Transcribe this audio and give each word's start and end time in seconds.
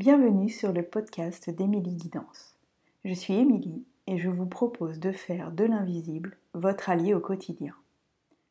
Bienvenue 0.00 0.48
sur 0.48 0.72
le 0.72 0.82
podcast 0.82 1.50
d'Émilie 1.50 1.94
Guidance. 1.94 2.56
Je 3.04 3.12
suis 3.12 3.34
Émilie 3.34 3.84
et 4.06 4.16
je 4.16 4.30
vous 4.30 4.46
propose 4.46 4.98
de 4.98 5.12
faire 5.12 5.52
de 5.52 5.64
l'invisible 5.64 6.38
votre 6.54 6.88
allié 6.88 7.12
au 7.12 7.20
quotidien. 7.20 7.74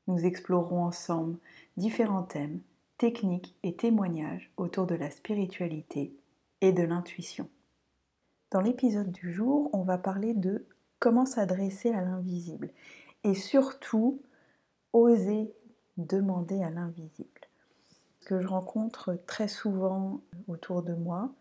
Nous 0.05 0.27
explorerons 0.27 0.83
ensemble 0.83 1.39
différents 1.75 2.21
thèmes, 2.21 2.59
techniques 2.99 3.55
et 3.63 3.73
témoignages 3.73 4.51
autour 4.57 4.85
de 4.85 4.93
la 4.93 5.09
spiritualité 5.09 6.13
et 6.61 6.71
de 6.71 6.83
l'intuition. 6.83 7.49
Dans 8.51 8.61
l'épisode 8.61 9.11
du 9.11 9.33
jour, 9.33 9.71
on 9.73 9.81
va 9.81 9.97
parler 9.97 10.35
de 10.35 10.67
comment 10.99 11.25
s'adresser 11.25 11.89
à 11.89 12.01
l'invisible 12.01 12.69
et 13.23 13.33
surtout 13.33 14.21
oser 14.93 15.51
demander 15.97 16.61
à 16.61 16.69
l'invisible. 16.69 17.38
Que 18.25 18.41
je 18.41 18.47
rencontre 18.47 19.17
très 19.25 19.47
souvent 19.47 20.21
autour 20.47 20.83
de 20.83 20.93
moi, 20.93 21.31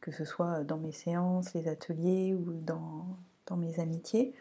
que 0.00 0.12
ce 0.12 0.24
soit 0.24 0.64
dans 0.64 0.76
mes 0.76 0.92
séances, 0.92 1.54
les 1.54 1.68
ateliers 1.68 2.34
ou 2.34 2.52
dans, 2.52 3.06
dans 3.46 3.56
mes 3.56 3.80
amitiés, 3.80 4.34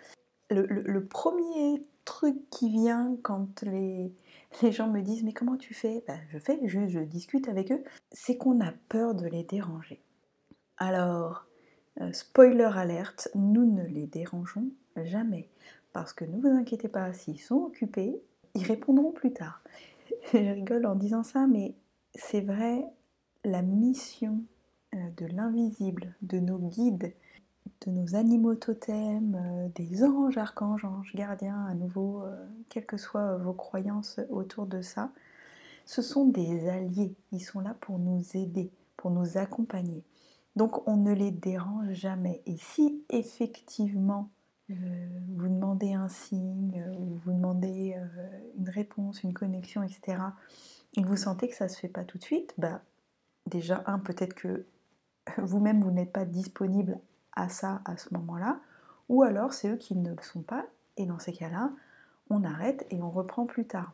le, 0.49 0.99
premier 1.05 1.81
truc 2.03 2.35
qui 2.51 2.69
vient 2.69 3.17
quand 3.23 3.63
les, 3.63 4.13
les 4.61 4.71
gens 4.71 4.87
me 4.87 5.01
disent 5.01 5.23
mais 5.23 5.33
comment 5.33 5.57
tu 5.57 5.73
fais? 5.73 6.03
Ben, 6.07 6.19
Je 6.29 6.37
fais, 6.37 6.59
juste 6.67 6.89
je 6.89 6.99
discute 6.99 7.47
avec 7.47 7.71
eux, 7.71 7.83
c'est 8.11 8.37
qu'on 8.37 8.61
a 8.61 8.71
peur 8.89 9.15
de 9.15 9.25
les 9.25 9.43
déranger. 9.43 10.01
Alors, 10.77 11.45
euh, 12.01 12.11
spoiler 12.11 12.69
alerte, 12.75 13.29
nous 13.35 13.65
ne 13.65 13.85
les 13.85 14.05
dérangeons 14.05 14.69
jamais. 14.97 15.49
Parce 15.93 16.13
que 16.13 16.25
ne 16.25 16.37
vous 16.37 16.47
inquiétez 16.47 16.89
pas, 16.89 17.13
s'ils 17.13 17.39
sont 17.39 17.63
occupés, 17.63 18.21
ils 18.53 18.65
répondront 18.65 19.11
plus 19.11 19.31
tard. 19.31 19.61
je 20.33 20.53
rigole 20.53 20.85
en 20.85 20.95
disant 20.95 21.23
ça, 21.23 21.47
mais 21.47 21.73
c'est 22.15 22.41
vrai, 22.41 22.85
la 23.43 23.61
mission 23.61 24.41
euh, 24.95 24.97
de 25.17 25.25
l'invisible, 25.27 26.15
de 26.21 26.39
nos 26.39 26.57
guides, 26.57 27.13
de 27.85 27.91
nos 27.91 28.15
animaux 28.15 28.55
totems, 28.55 29.35
euh, 29.35 29.67
des 29.75 30.03
anges, 30.03 30.37
archanges, 30.37 30.85
anges 30.85 31.13
gardiens, 31.15 31.65
à 31.65 31.73
nouveau, 31.73 32.23
euh, 32.23 32.45
quelles 32.69 32.85
que 32.85 32.97
soient 32.97 33.37
vos 33.37 33.53
croyances 33.53 34.19
autour 34.29 34.65
de 34.65 34.81
ça, 34.81 35.11
ce 35.85 36.01
sont 36.01 36.25
des 36.25 36.69
alliés. 36.69 37.15
Ils 37.31 37.41
sont 37.41 37.59
là 37.59 37.75
pour 37.81 37.99
nous 37.99 38.23
aider, 38.33 38.71
pour 38.97 39.11
nous 39.11 39.37
accompagner. 39.37 40.03
Donc 40.55 40.87
on 40.87 40.97
ne 40.97 41.13
les 41.13 41.31
dérange 41.31 41.91
jamais. 41.91 42.41
Et 42.45 42.57
si 42.57 43.03
effectivement 43.09 44.29
vous 44.67 45.47
demandez 45.47 45.93
un 45.93 46.07
signe, 46.07 46.83
ou 46.97 47.19
vous 47.23 47.33
demandez 47.33 47.95
une 48.57 48.69
réponse, 48.69 49.21
une 49.21 49.33
connexion, 49.33 49.83
etc., 49.83 50.17
et 50.17 50.74
vous 51.03 51.17
sentez 51.17 51.47
que 51.47 51.55
ça 51.55 51.65
ne 51.65 51.69
se 51.69 51.79
fait 51.79 51.87
pas 51.87 52.03
tout 52.03 52.17
de 52.17 52.23
suite, 52.23 52.53
bah, 52.57 52.81
déjà, 53.47 53.83
un, 53.87 53.99
peut-être 53.99 54.33
que 54.33 54.65
vous-même, 55.37 55.81
vous, 55.81 55.91
n'êtes 55.91 56.13
pas 56.13 56.25
disponible 56.25 56.99
à 57.33 57.49
ça 57.49 57.81
à 57.85 57.97
ce 57.97 58.13
moment-là, 58.13 58.59
ou 59.09 59.23
alors 59.23 59.53
c'est 59.53 59.69
eux 59.69 59.77
qui 59.77 59.95
ne 59.95 60.09
le 60.09 60.21
sont 60.21 60.41
pas, 60.41 60.65
et 60.97 61.05
dans 61.05 61.19
ces 61.19 61.33
cas-là, 61.33 61.71
on 62.29 62.43
arrête 62.43 62.85
et 62.89 63.01
on 63.01 63.09
reprend 63.09 63.45
plus 63.45 63.65
tard. 63.65 63.93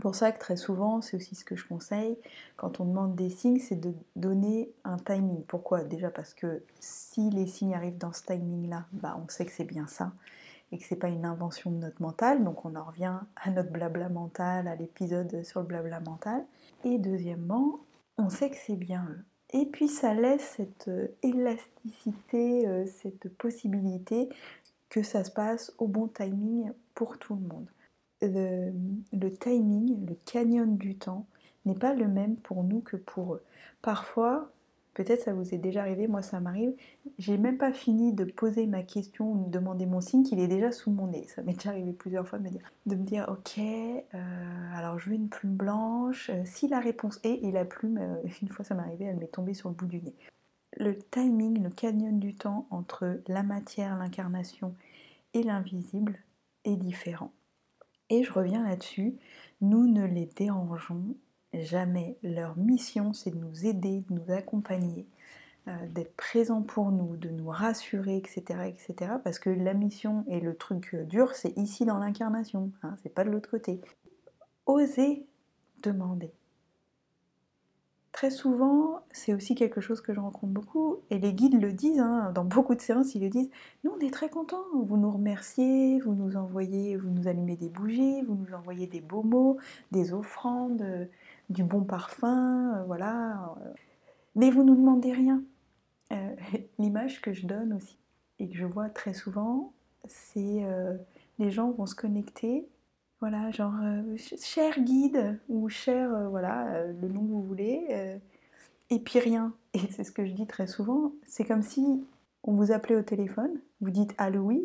Pour 0.00 0.14
ça 0.14 0.30
que 0.32 0.38
très 0.38 0.56
souvent, 0.56 1.00
c'est 1.00 1.16
aussi 1.16 1.34
ce 1.34 1.44
que 1.44 1.56
je 1.56 1.66
conseille, 1.66 2.16
quand 2.56 2.80
on 2.80 2.84
demande 2.84 3.16
des 3.16 3.28
signes, 3.28 3.58
c'est 3.58 3.80
de 3.80 3.92
donner 4.16 4.70
un 4.84 4.96
timing. 4.96 5.42
Pourquoi? 5.44 5.82
Déjà 5.82 6.10
parce 6.10 6.32
que 6.32 6.62
si 6.78 7.28
les 7.30 7.46
signes 7.46 7.74
arrivent 7.74 7.98
dans 7.98 8.12
ce 8.12 8.22
timing-là, 8.22 8.86
bah 8.92 9.20
on 9.22 9.28
sait 9.28 9.44
que 9.44 9.52
c'est 9.52 9.64
bien 9.64 9.86
ça 9.86 10.12
et 10.72 10.78
que 10.78 10.84
c'est 10.84 10.96
pas 10.96 11.08
une 11.08 11.24
invention 11.24 11.70
de 11.70 11.76
notre 11.76 12.00
mental, 12.00 12.44
donc 12.44 12.64
on 12.64 12.76
en 12.76 12.84
revient 12.84 13.18
à 13.36 13.50
notre 13.50 13.70
blabla 13.70 14.08
mental, 14.08 14.68
à 14.68 14.76
l'épisode 14.76 15.42
sur 15.44 15.60
le 15.60 15.66
blabla 15.66 16.00
mental. 16.00 16.44
Et 16.84 16.98
deuxièmement, 16.98 17.80
on 18.18 18.28
sait 18.28 18.50
que 18.50 18.56
c'est 18.56 18.76
bien 18.76 19.06
eux. 19.10 19.24
Et 19.52 19.66
puis 19.66 19.88
ça 19.88 20.14
laisse 20.14 20.54
cette 20.56 20.88
euh, 20.88 21.08
élasticité, 21.22 22.68
euh, 22.68 22.86
cette 22.86 23.28
possibilité 23.36 24.28
que 24.88 25.02
ça 25.02 25.24
se 25.24 25.30
passe 25.30 25.72
au 25.78 25.88
bon 25.88 26.06
timing 26.06 26.70
pour 26.94 27.18
tout 27.18 27.34
le 27.34 27.40
monde. 27.40 27.66
Le, 28.22 28.72
le 29.12 29.32
timing, 29.32 30.06
le 30.06 30.14
canyon 30.24 30.76
du 30.76 30.96
temps, 30.96 31.26
n'est 31.64 31.74
pas 31.74 31.94
le 31.94 32.08
même 32.08 32.36
pour 32.36 32.64
nous 32.64 32.80
que 32.80 32.96
pour 32.96 33.34
eux. 33.34 33.42
Parfois, 33.82 34.50
Peut-être 34.94 35.22
ça 35.22 35.32
vous 35.32 35.54
est 35.54 35.58
déjà 35.58 35.82
arrivé, 35.82 36.08
moi 36.08 36.22
ça 36.22 36.40
m'arrive. 36.40 36.72
J'ai 37.18 37.38
même 37.38 37.58
pas 37.58 37.72
fini 37.72 38.12
de 38.12 38.24
poser 38.24 38.66
ma 38.66 38.82
question 38.82 39.32
ou 39.32 39.44
de 39.44 39.50
demander 39.50 39.86
mon 39.86 40.00
signe 40.00 40.24
qu'il 40.24 40.40
est 40.40 40.48
déjà 40.48 40.72
sous 40.72 40.90
mon 40.90 41.06
nez. 41.06 41.26
Ça 41.28 41.42
m'est 41.42 41.54
déjà 41.54 41.70
arrivé 41.70 41.92
plusieurs 41.92 42.26
fois 42.26 42.38
de 42.38 42.44
me 42.44 42.50
dire, 42.50 42.72
de 42.86 42.96
me 42.96 43.04
dire 43.04 43.26
ok, 43.28 43.58
euh, 43.58 44.74
alors 44.74 44.98
je 44.98 45.10
veux 45.10 45.14
une 45.14 45.28
plume 45.28 45.54
blanche. 45.54 46.30
Euh, 46.30 46.42
si 46.44 46.66
la 46.66 46.80
réponse 46.80 47.20
est, 47.22 47.44
et 47.44 47.52
la 47.52 47.64
plume, 47.64 47.98
euh, 47.98 48.28
une 48.42 48.48
fois 48.48 48.64
ça 48.64 48.74
m'est 48.74 48.82
arrivé, 48.82 49.04
elle 49.04 49.16
m'est 49.16 49.28
tombée 49.28 49.54
sur 49.54 49.68
le 49.68 49.74
bout 49.76 49.86
du 49.86 50.02
nez. 50.02 50.14
Le 50.76 50.98
timing, 50.98 51.62
le 51.62 51.70
canyon 51.70 52.18
du 52.18 52.34
temps 52.34 52.66
entre 52.70 53.20
la 53.28 53.42
matière, 53.42 53.96
l'incarnation 53.96 54.74
et 55.34 55.42
l'invisible 55.42 56.18
est 56.64 56.76
différent. 56.76 57.32
Et 58.08 58.24
je 58.24 58.32
reviens 58.32 58.64
là-dessus, 58.68 59.14
nous 59.60 59.86
ne 59.86 60.04
les 60.04 60.26
dérangeons 60.26 61.14
jamais. 61.54 62.16
Leur 62.22 62.56
mission, 62.56 63.12
c'est 63.12 63.30
de 63.30 63.36
nous 63.36 63.66
aider, 63.66 64.04
de 64.08 64.14
nous 64.14 64.32
accompagner, 64.32 65.06
euh, 65.68 65.72
d'être 65.88 66.16
présents 66.16 66.62
pour 66.62 66.90
nous, 66.90 67.16
de 67.16 67.28
nous 67.28 67.48
rassurer, 67.48 68.16
etc., 68.16 68.60
etc. 68.66 69.12
Parce 69.22 69.38
que 69.38 69.50
la 69.50 69.74
mission 69.74 70.24
et 70.28 70.40
le 70.40 70.56
truc 70.56 70.94
dur, 70.94 71.34
c'est 71.34 71.56
ici 71.56 71.84
dans 71.84 71.98
l'incarnation, 71.98 72.72
hein, 72.82 72.96
c'est 73.02 73.14
pas 73.14 73.24
de 73.24 73.30
l'autre 73.30 73.50
côté. 73.50 73.80
Oser 74.66 75.26
demander. 75.82 76.32
Très 78.12 78.30
souvent, 78.30 79.00
c'est 79.12 79.32
aussi 79.32 79.54
quelque 79.54 79.80
chose 79.80 80.00
que 80.00 80.12
je 80.12 80.18
rencontre 80.18 80.52
beaucoup, 80.52 80.98
et 81.10 81.18
les 81.18 81.32
guides 81.32 81.60
le 81.60 81.72
disent, 81.72 82.00
hein, 82.00 82.32
dans 82.34 82.44
beaucoup 82.44 82.74
de 82.74 82.80
séances, 82.80 83.14
ils 83.14 83.22
le 83.22 83.28
disent, 83.28 83.50
nous 83.84 83.92
on 83.92 84.00
est 84.00 84.12
très 84.12 84.28
contents, 84.28 84.64
vous 84.74 84.96
nous 84.96 85.10
remerciez, 85.10 86.00
vous 86.00 86.14
nous 86.14 86.36
envoyez, 86.36 86.96
vous 86.96 87.08
nous 87.08 87.28
allumez 87.28 87.56
des 87.56 87.68
bougies, 87.68 88.22
vous 88.22 88.34
nous 88.34 88.52
envoyez 88.54 88.88
des 88.88 89.00
beaux 89.00 89.22
mots, 89.22 89.58
des 89.92 90.12
offrandes, 90.12 91.08
du 91.50 91.64
bon 91.64 91.82
parfum, 91.82 92.76
euh, 92.76 92.84
voilà. 92.84 93.54
Euh. 93.60 93.72
Mais 94.36 94.50
vous 94.50 94.62
ne 94.62 94.70
nous 94.70 94.76
demandez 94.76 95.12
rien. 95.12 95.42
Euh, 96.12 96.34
l'image 96.78 97.20
que 97.20 97.32
je 97.32 97.46
donne 97.46 97.74
aussi 97.74 97.98
et 98.38 98.48
que 98.48 98.56
je 98.56 98.64
vois 98.64 98.88
très 98.88 99.12
souvent, 99.12 99.72
c'est 100.06 100.64
les 101.38 101.50
gens 101.50 101.72
vont 101.72 101.84
se 101.84 101.94
connecter, 101.94 102.66
voilà, 103.20 103.50
genre 103.50 103.74
cher 104.16 104.80
guide 104.80 105.38
ou 105.50 105.68
cher, 105.68 106.30
voilà, 106.30 106.86
le 106.86 107.08
nom 107.08 107.20
que 107.20 107.30
vous 107.30 107.42
voulez, 107.42 108.18
et 108.88 108.98
puis 108.98 109.18
rien. 109.18 109.52
Et 109.74 109.80
c'est 109.90 110.04
ce 110.04 110.10
que 110.10 110.24
je 110.24 110.32
dis 110.32 110.46
très 110.46 110.66
souvent, 110.66 111.12
c'est 111.26 111.44
comme 111.44 111.60
si 111.60 112.02
on 112.42 112.54
vous 112.54 112.72
appelait 112.72 112.96
au 112.96 113.02
téléphone, 113.02 113.60
vous 113.82 113.90
dites 113.90 114.14
allô 114.16 114.40
oui, 114.40 114.64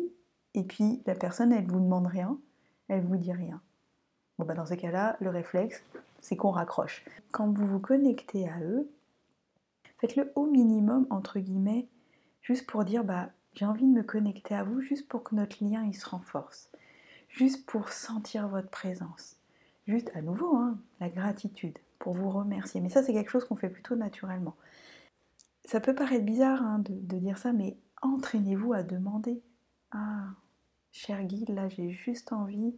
et 0.54 0.62
puis 0.62 1.02
la 1.04 1.14
personne 1.14 1.52
elle 1.52 1.66
vous 1.66 1.80
demande 1.80 2.06
rien, 2.06 2.38
elle 2.88 3.04
vous 3.04 3.18
dit 3.18 3.34
rien. 3.34 3.60
Bon 4.38 4.44
bah 4.44 4.54
dans 4.54 4.66
ces 4.66 4.76
cas-là, 4.76 5.16
le 5.20 5.30
réflexe, 5.30 5.82
c'est 6.20 6.36
qu'on 6.36 6.50
raccroche. 6.50 7.04
Quand 7.30 7.50
vous 7.50 7.66
vous 7.66 7.80
connectez 7.80 8.48
à 8.48 8.60
eux, 8.60 8.90
faites-le 9.98 10.30
au 10.34 10.46
minimum, 10.46 11.06
entre 11.10 11.38
guillemets, 11.38 11.88
juste 12.42 12.66
pour 12.66 12.84
dire, 12.84 13.04
bah, 13.04 13.30
j'ai 13.54 13.64
envie 13.64 13.86
de 13.86 13.92
me 13.92 14.02
connecter 14.02 14.54
à 14.54 14.62
vous, 14.62 14.80
juste 14.82 15.08
pour 15.08 15.22
que 15.22 15.34
notre 15.34 15.64
lien 15.64 15.84
il 15.84 15.94
se 15.94 16.06
renforce, 16.06 16.70
juste 17.28 17.64
pour 17.66 17.88
sentir 17.88 18.48
votre 18.48 18.68
présence, 18.68 19.36
juste 19.86 20.10
à 20.14 20.20
nouveau, 20.20 20.56
hein, 20.56 20.78
la 21.00 21.08
gratitude, 21.08 21.78
pour 21.98 22.12
vous 22.12 22.30
remercier. 22.30 22.82
Mais 22.82 22.90
ça, 22.90 23.02
c'est 23.02 23.14
quelque 23.14 23.30
chose 23.30 23.46
qu'on 23.46 23.56
fait 23.56 23.70
plutôt 23.70 23.96
naturellement. 23.96 24.56
Ça 25.64 25.80
peut 25.80 25.94
paraître 25.94 26.24
bizarre 26.24 26.62
hein, 26.62 26.80
de, 26.80 27.16
dire 27.16 27.38
ça, 27.38 27.52
mais 27.52 27.78
entraînez-vous 28.02 28.74
à 28.74 28.82
demander. 28.82 29.42
Ah, 29.90 30.28
cher 30.92 31.24
guide, 31.24 31.48
là, 31.48 31.68
j'ai 31.68 31.90
juste 31.90 32.32
envie 32.32 32.74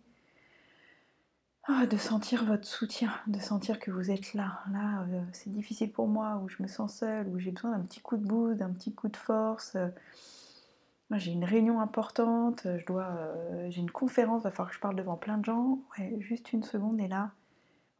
ah, 1.71 1.85
de 1.87 1.99
sentir 1.99 2.47
votre 2.47 2.67
soutien, 2.67 3.13
de 3.27 3.39
sentir 3.39 3.79
que 3.79 3.91
vous 3.91 4.11
êtes 4.11 4.33
là. 4.33 4.61
Là, 4.73 5.03
euh, 5.13 5.23
c'est 5.33 5.51
difficile 5.51 5.93
pour 5.93 6.09
moi, 6.09 6.41
où 6.43 6.49
je 6.49 6.63
me 6.63 6.67
sens 6.67 6.97
seule, 6.97 7.29
où 7.29 7.39
j'ai 7.39 7.51
besoin 7.51 7.73
d'un 7.73 7.85
petit 7.85 8.01
coup 8.01 8.17
de 8.17 8.25
boost, 8.27 8.59
d'un 8.59 8.73
petit 8.73 8.95
coup 8.95 9.09
de 9.09 9.17
force. 9.17 9.77
j'ai 11.11 11.31
une 11.31 11.45
réunion 11.45 11.81
importante, 11.81 12.65
euh, 12.67 13.71
j'ai 13.71 13.81
une 13.81 13.91
conférence, 13.91 14.43
il 14.43 14.45
va 14.45 14.51
falloir 14.51 14.71
que 14.71 14.77
je 14.77 14.81
parle 14.81 14.97
devant 14.97 15.17
plein 15.17 15.37
de 15.37 15.45
gens. 15.45 15.79
Juste 16.21 16.55
une 16.55 16.63
seconde 16.63 17.01
et 17.01 17.09
là, 17.09 17.33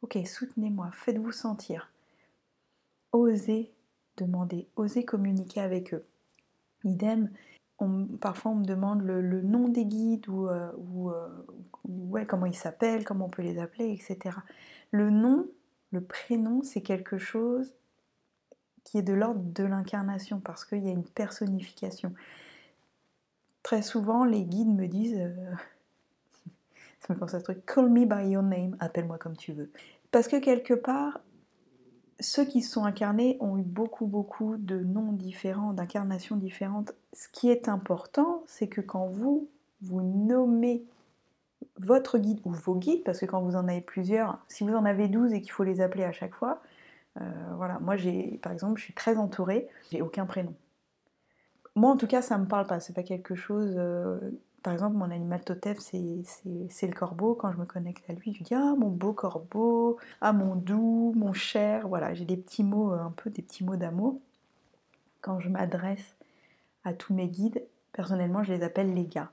ok, 0.01 0.19
soutenez-moi, 0.27 0.91
faites-vous 0.93 1.33
sentir. 1.33 1.91
Osez 3.13 3.73
demander, 4.17 4.67
osez 4.77 5.05
communiquer 5.05 5.61
avec 5.61 5.95
eux. 5.95 6.05
Idem, 6.85 7.31
parfois 8.21 8.53
on 8.53 8.57
me 8.57 8.65
demande 8.65 9.03
le, 9.03 9.43
nom 9.43 9.69
des 9.69 9.85
guides 9.85 10.29
ou, 10.29 10.49
euh, 10.49 10.71
ouais, 11.89 12.27
comment 12.27 12.47
ils 12.47 12.55
s'appellent, 12.55 13.05
comment 13.05 13.27
on 13.27 13.31
peut 13.31 13.43
les 13.43 13.59
appeler, 13.59 13.91
etc. 13.93 14.37
Le 14.91 15.11
nom, 15.11 15.49
le 15.91 16.03
prénom, 16.03 16.63
c'est 16.63 16.83
quelque 16.83 17.19
chose 17.19 17.75
qui 18.85 18.99
est 18.99 19.03
de 19.03 19.13
l'ordre 19.13 19.43
de 19.43 19.65
l'incarnation 19.65 20.41
parce 20.41 20.65
qu'il 20.65 20.85
y 20.85 20.89
a 20.89 20.93
une 20.93 21.05
personnification. 21.05 22.15
Très 23.63 23.83
souvent, 23.83 24.25
les 24.25 24.45
guides 24.45 24.75
me 24.75 24.87
disent, 24.87 25.19
euh, 25.19 25.53
ça 27.01 27.13
me 27.13 27.19
pense 27.19 27.35
à 27.35 27.41
ce 27.41 27.45
truc, 27.45 27.67
call 27.67 27.91
me 27.91 28.07
by 28.07 28.31
your 28.31 28.43
name, 28.43 28.77
appelle-moi 28.81 29.19
comme 29.19 29.37
tu 29.37 29.53
veux. 29.53 29.71
Parce 30.11 30.29
que 30.29 30.37
quelque 30.37 30.75
part, 30.75 31.21
ceux 32.21 32.45
qui 32.45 32.63
se 32.63 32.73
sont 32.73 32.85
incarnés 32.85 33.37
ont 33.41 33.59
eu 33.59 33.63
beaucoup, 33.63 34.07
beaucoup 34.07 34.57
de 34.57 34.79
noms 34.79 35.13
différents, 35.13 35.73
d'incarnations 35.73 36.37
différentes. 36.37 36.93
Ce 37.13 37.29
qui 37.29 37.51
est 37.51 37.69
important, 37.69 38.43
c'est 38.47 38.69
que 38.69 38.81
quand 38.81 39.07
vous, 39.07 39.49
vous 39.83 40.01
nommez 40.01 40.85
votre 41.81 42.19
guide 42.19 42.41
ou 42.45 42.51
vos 42.51 42.75
guides, 42.75 43.05
parce 43.05 43.21
que 43.21 43.27
quand 43.27 43.41
vous 43.41 43.57
en 43.57 43.69
avez 43.69 43.81
plusieurs, 43.81 44.39
si 44.49 44.65
vous 44.65 44.75
en 44.75 44.85
avez 44.85 45.09
12 45.09 45.33
et 45.33 45.41
qu'il 45.41 45.53
faut 45.53 45.65
les 45.65 45.81
appeler 45.81 46.05
à 46.05 46.13
chaque 46.13 46.35
fois, 46.35 46.61
euh, 47.21 47.25
voilà, 47.57 47.79
moi 47.81 47.97
j'ai, 47.97 48.39
par 48.43 48.53
exemple, 48.53 48.79
je 48.79 48.85
suis 48.85 48.95
très 48.95 49.17
entourée, 49.17 49.69
j'ai 49.91 50.03
aucun 50.03 50.27
prénom. 50.27 50.55
Moi 51.75 51.91
en 51.91 51.97
tout 51.97 52.07
cas, 52.07 52.23
ça 52.23 52.39
me 52.39 52.47
parle 52.47 52.67
pas, 52.67 52.81
c'est 52.81 52.93
pas 52.93 53.03
quelque 53.03 53.35
chose. 53.35 53.75
Euh, 53.77 54.19
par 54.63 54.73
exemple, 54.73 54.97
mon 54.97 55.11
animal 55.11 55.43
totem, 55.45 55.77
c'est 55.79 55.97
le 56.87 56.93
corbeau. 56.93 57.35
Quand 57.35 57.53
je 57.53 57.59
me 57.59 57.65
connecte 57.65 58.09
à 58.11 58.13
lui, 58.13 58.35
je 58.35 58.43
dis 58.43 58.55
Ah, 58.55 58.75
mon 58.77 58.91
beau 58.91 59.13
corbeau, 59.13 59.99
ah, 60.21 60.33
mon 60.33 60.57
doux, 60.57 61.13
mon 61.17 61.33
cher. 61.33 61.89
Voilà, 61.89 62.15
j'ai 62.15 62.25
des 62.25 62.37
petits 62.37 62.65
mots, 62.65 62.93
euh, 62.93 62.99
un 62.99 63.13
peu 63.13 63.31
des 63.31 63.43
petits 63.43 63.65
mots 63.65 63.77
d'amour. 63.77 64.21
Quand 65.21 65.41
je 65.41 65.49
m'adresse 65.49 66.17
à 66.85 66.93
tous 66.93 67.15
mes 67.15 67.29
guides, 67.29 67.63
personnellement, 67.93 68.43
je 68.43 68.53
les 68.53 68.63
appelle 68.63 68.93
les 68.95 69.07
gars. 69.07 69.31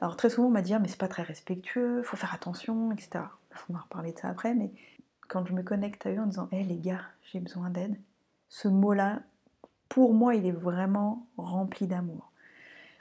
Alors, 0.00 0.16
très 0.16 0.30
souvent, 0.30 0.48
on 0.48 0.50
m'a 0.50 0.62
dit 0.62 0.74
ah, 0.74 0.78
mais 0.78 0.88
c'est 0.88 0.98
pas 0.98 1.08
très 1.08 1.22
respectueux, 1.22 2.02
faut 2.02 2.16
faire 2.16 2.34
attention, 2.34 2.92
etc. 2.92 3.24
On 3.68 3.72
va 3.72 3.80
reparler 3.80 4.12
de 4.12 4.18
ça 4.18 4.28
après, 4.28 4.54
mais 4.54 4.72
quand 5.28 5.44
je 5.44 5.52
me 5.52 5.62
connecte 5.62 6.06
à 6.06 6.10
eux 6.10 6.20
en 6.20 6.26
disant 6.26 6.48
Hé 6.52 6.62
les 6.62 6.78
gars, 6.78 7.02
j'ai 7.32 7.40
besoin 7.40 7.70
d'aide, 7.70 7.96
ce 8.48 8.68
mot-là, 8.68 9.20
pour 9.88 10.14
moi, 10.14 10.34
il 10.34 10.46
est 10.46 10.52
vraiment 10.52 11.26
rempli 11.36 11.86
d'amour 11.86 12.28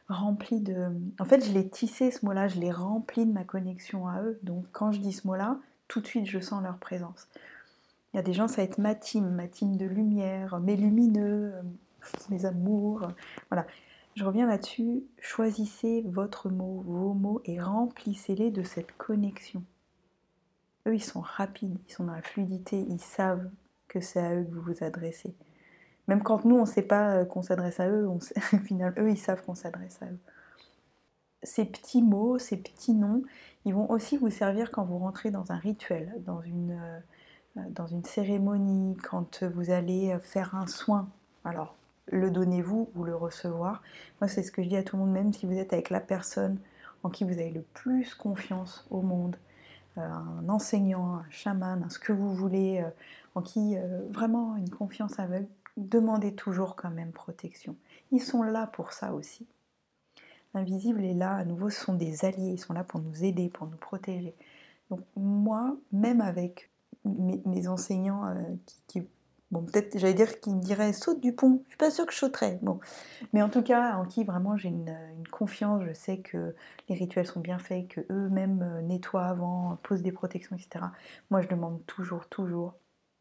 rempli 0.10 0.60
de... 0.60 0.90
En 1.20 1.26
fait, 1.26 1.46
je 1.46 1.52
l'ai 1.52 1.68
tissé 1.68 2.12
ce 2.12 2.26
mot-là, 2.26 2.48
je 2.48 2.60
l'ai 2.60 2.72
rempli 2.72 3.26
de 3.26 3.32
ma 3.32 3.44
connexion 3.44 4.08
à 4.08 4.22
eux. 4.22 4.40
Donc 4.44 4.66
quand 4.72 4.92
je 4.92 5.00
dis 5.00 5.14
ce 5.14 5.28
mot-là, 5.28 5.58
tout 5.88 6.02
de 6.02 6.08
suite, 6.08 6.26
je 6.26 6.40
sens 6.40 6.64
leur 6.64 6.78
présence. 6.78 7.28
Il 8.14 8.18
y 8.18 8.20
a 8.20 8.24
des 8.24 8.34
gens, 8.34 8.48
ça 8.48 8.58
va 8.58 8.64
être 8.64 8.78
ma 8.78 8.96
team, 8.96 9.30
ma 9.30 9.48
team 9.48 9.76
de 9.78 9.86
lumière, 9.86 10.60
mes 10.60 10.76
lumineux, 10.76 11.54
mes 12.30 12.46
amours. 12.46 13.08
Voilà. 13.50 13.68
Je 14.18 14.26
reviens 14.26 14.48
là-dessus. 14.48 15.04
Choisissez 15.20 16.02
votre 16.08 16.50
mot, 16.50 16.84
vos 16.88 17.14
mots 17.14 17.40
et 17.46 17.62
remplissez-les 17.62 18.50
de 18.50 18.64
cette 18.64 18.92
connexion. 18.98 19.62
Eux, 20.88 20.96
ils 20.96 21.04
sont 21.04 21.22
rapides, 21.22 21.78
ils 21.88 21.94
sont 21.94 22.06
dans 22.06 22.16
la 22.16 22.24
fluidité, 22.24 22.84
ils 22.90 23.00
savent 23.00 23.48
que 23.88 24.02
c'est 24.02 24.20
à 24.20 24.34
eux 24.34 24.44
que 24.44 24.56
vous 24.56 24.74
vous 24.74 24.84
adressez. 24.84 25.36
Même 26.08 26.24
quand 26.24 26.46
nous, 26.46 26.56
on 26.56 26.62
ne 26.62 26.66
sait 26.66 26.82
pas 26.82 27.12
euh, 27.12 27.26
qu'on 27.26 27.44
s'adresse 27.44 27.80
à 27.80 27.90
eux, 27.90 28.08
au 28.10 28.18
eux, 28.18 29.10
ils 29.12 29.20
savent 29.20 29.44
qu'on 29.46 29.54
s'adresse 29.54 30.02
à 30.02 30.08
eux. 30.08 30.20
Ces 31.44 31.66
petits 31.66 32.02
mots, 32.02 32.40
ces 32.40 32.58
petits 32.58 32.96
noms, 32.96 33.22
ils 33.66 33.76
vont 33.76 33.88
aussi 33.92 34.18
vous 34.18 34.32
servir 34.32 34.72
quand 34.72 34.84
vous 34.84 34.98
rentrez 34.98 35.30
dans 35.30 35.52
un 35.52 35.58
rituel, 35.58 36.12
dans 36.26 36.42
une, 36.42 36.72
euh, 37.56 37.62
dans 37.70 37.86
une 37.86 38.04
cérémonie, 38.04 38.98
quand 39.08 39.44
vous 39.44 39.70
allez 39.70 40.18
faire 40.24 40.56
un 40.56 40.66
soin. 40.66 41.08
Alors, 41.44 41.76
le 42.08 42.32
donnez-vous 42.32 42.90
ou 42.96 43.04
le 43.04 43.16
recevoir. 43.16 43.82
Moi, 44.22 44.28
c'est 44.28 44.44
ce 44.44 44.52
que 44.52 44.64
je 44.64 44.70
dis 44.70 44.78
à 44.78 44.84
tout 44.84 44.98
le 44.98 45.04
monde, 45.04 45.12
même 45.12 45.34
si 45.34 45.46
vous 45.46 45.58
êtes 45.58 45.74
avec 45.74 45.90
la 45.90 46.00
personne 46.00 46.60
en 47.04 47.10
qui 47.10 47.24
vous 47.24 47.34
avez 47.34 47.52
le 47.52 47.62
plus 47.62 48.14
confiance 48.16 48.88
au 48.90 49.02
monde, 49.02 49.38
euh, 49.98 50.02
un 50.02 50.50
enseignant, 50.50 51.16
un 51.16 51.26
chaman, 51.30 51.90
ce 51.90 52.00
que 52.00 52.14
vous 52.14 52.34
voulez, 52.34 52.84
en 53.36 53.42
qui 53.42 53.76
vraiment 54.10 54.56
une 54.56 54.70
confiance 54.70 55.20
aveugle, 55.20 55.48
demandez 55.78 56.34
toujours 56.34 56.76
quand 56.76 56.90
même 56.90 57.12
protection. 57.12 57.76
Ils 58.12 58.22
sont 58.22 58.42
là 58.42 58.68
pour 58.68 58.94
ça 58.94 59.14
aussi. 59.14 59.48
L'invisible 60.54 61.04
est 61.04 61.14
là, 61.14 61.36
à 61.36 61.46
nouveau, 61.46 61.70
ce 61.70 61.80
sont 61.80 61.94
des 61.94 62.26
alliés, 62.26 62.54
ils 62.54 62.60
sont 62.60 62.74
là 62.74 62.84
pour 62.84 63.00
nous 63.00 63.24
aider, 63.24 63.50
pour 63.50 63.68
nous 63.68 63.78
protéger. 63.78 64.34
Donc 64.90 65.02
moi, 65.16 65.78
même 65.92 66.22
avec 66.22 66.72
mes, 67.06 67.68
enseignants 67.68 68.26
euh, 68.28 68.42
qui, 68.88 69.04
bon 69.52 69.64
peut-être 69.64 69.98
j'allais 69.98 70.14
dire 70.14 70.40
qu'ils 70.40 70.56
me 70.56 70.62
diraient 70.62 70.94
saute 70.94 71.22
du 71.22 71.34
pont, 71.34 71.62
je 71.66 71.70
suis 71.70 71.78
pas 71.78 71.92
sûre 71.92 72.06
que 72.06 72.14
je 72.14 72.18
sauterais, 72.18 72.60
mais 73.34 73.42
en 73.42 73.50
tout 73.50 73.62
cas 73.62 73.96
en 73.96 74.06
qui 74.06 74.24
vraiment 74.24 74.58
j'ai 74.58 74.70
une, 74.70 74.96
une, 75.18 75.28
confiance, 75.28 75.84
je 75.86 75.94
sais 75.94 76.20
que 76.20 76.56
les 76.90 76.96
rituels 76.96 77.28
sont 77.28 77.40
bien 77.40 77.60
faits, 77.60 77.88
que 77.88 78.02
eux-mêmes 78.12 78.62
euh, 78.62 78.82
nettoient 78.82 79.26
avant, 79.26 79.78
posent 79.84 80.02
des 80.02 80.12
protections, 80.12 80.56
etc. 80.56 80.86
Moi 81.30 81.42
je 81.42 81.48
demande 81.48 81.86
toujours, 81.86 82.28
toujours 82.28 82.76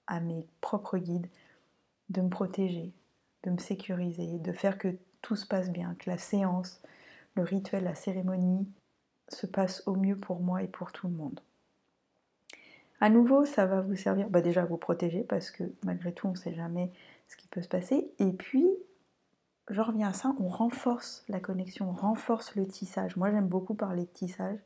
à 0.06 0.20
mes 0.20 0.46
propres 0.60 0.98
guides 0.98 1.28
de 2.08 2.20
me 2.20 2.28
protéger, 2.28 2.92
de 3.44 3.50
me 3.50 3.58
sécuriser, 3.58 4.38
de 4.38 4.52
faire 4.52 4.78
que 4.78 4.96
tout 5.22 5.36
se 5.36 5.46
passe 5.46 5.70
bien, 5.70 5.96
que 5.98 6.10
la 6.10 6.18
séance, 6.18 6.80
le 7.34 7.42
rituel, 7.42 7.84
la 7.84 7.94
cérémonie 7.94 8.68
se 9.28 9.46
passe 9.46 9.82
au 9.86 9.96
mieux 9.96 10.16
pour 10.16 10.40
moi 10.40 10.62
et 10.62 10.68
pour 10.68 10.92
tout 10.92 11.08
le 11.08 11.14
monde. 11.14 11.40
À 13.00 13.10
nouveau, 13.10 13.44
ça 13.44 13.66
va 13.66 13.82
vous 13.82 13.96
servir 13.96 14.28
bah 14.30 14.40
déjà 14.40 14.62
à 14.62 14.64
vous 14.64 14.78
protéger 14.78 15.22
parce 15.22 15.50
que 15.50 15.64
malgré 15.84 16.12
tout, 16.12 16.28
on 16.28 16.30
ne 16.30 16.36
sait 16.36 16.54
jamais 16.54 16.90
ce 17.28 17.36
qui 17.36 17.46
peut 17.48 17.62
se 17.62 17.68
passer. 17.68 18.10
Et 18.18 18.32
puis, 18.32 18.66
je 19.68 19.80
reviens 19.80 20.08
à 20.08 20.12
ça, 20.12 20.34
on 20.40 20.48
renforce 20.48 21.24
la 21.28 21.40
connexion, 21.40 21.90
on 21.90 21.92
renforce 21.92 22.54
le 22.54 22.66
tissage. 22.66 23.16
Moi, 23.16 23.30
j'aime 23.30 23.48
beaucoup 23.48 23.74
parler 23.74 24.02
de 24.02 24.10
tissage 24.10 24.58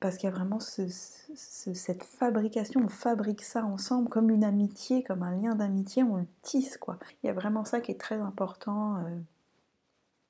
parce 0.00 0.16
qu'il 0.16 0.28
y 0.28 0.32
a 0.32 0.34
vraiment 0.34 0.58
cette 0.60 2.02
fabrication, 2.04 2.80
on 2.82 2.88
fabrique 2.88 3.42
ça 3.42 3.64
ensemble 3.64 4.08
comme 4.08 4.30
une 4.30 4.44
amitié, 4.44 5.02
comme 5.02 5.22
un 5.22 5.36
lien 5.36 5.54
d'amitié, 5.54 6.02
on 6.02 6.16
le 6.16 6.26
tisse 6.40 6.78
quoi. 6.78 6.98
Il 7.22 7.26
y 7.26 7.30
a 7.30 7.34
vraiment 7.34 7.66
ça 7.66 7.80
qui 7.80 7.92
est 7.92 8.00
très 8.00 8.18
important 8.18 8.96
euh, 8.96 9.18